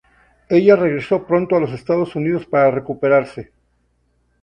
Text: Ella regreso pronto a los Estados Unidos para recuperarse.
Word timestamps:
Ella 0.49 0.75
regreso 0.75 1.27
pronto 1.27 1.55
a 1.55 1.59
los 1.59 1.73
Estados 1.73 2.15
Unidos 2.15 2.47
para 2.47 2.71
recuperarse. 2.71 3.51